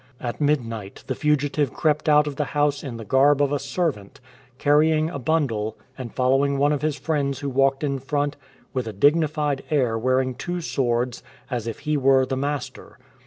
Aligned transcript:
At 0.19 0.41
mid 0.41 0.65
night 0.65 1.03
the 1.05 1.13
fugitive 1.13 1.71
crept 1.71 2.09
out 2.09 2.25
of 2.25 2.35
the 2.35 2.43
house 2.57 2.83
in 2.83 2.97
the 2.97 3.05
garb 3.05 3.39
of 3.39 3.51
a 3.51 3.59
servant, 3.59 4.19
carrying 4.57 5.11
a 5.11 5.19
bundle 5.19 5.77
and 5.95 6.11
following 6.11 6.57
one 6.57 6.71
of 6.73 6.81
his 6.81 6.97
friends 6.97 7.41
who 7.41 7.49
walked 7.51 7.83
in 7.83 7.99
front 7.99 8.35
with 8.73 8.87
a 8.87 8.93
dignified 8.93 9.61
air 9.69 9.99
wearing 9.99 10.33
two 10.33 10.59
swords, 10.59 11.21
as 11.51 11.67
if 11.67 11.81
he 11.81 11.97
were 11.97 12.25
the 12.25 12.35
master. 12.35 12.97